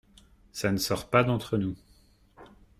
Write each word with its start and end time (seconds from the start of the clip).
Ca 0.51 0.71
ne 0.71 0.79
sort 0.79 1.11
pas 1.11 1.23
d’entre 1.23 1.57
nous! 1.57 1.75